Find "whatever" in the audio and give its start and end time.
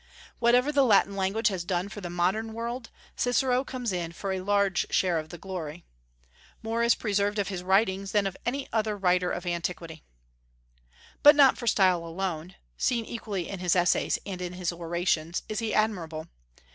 0.39-0.71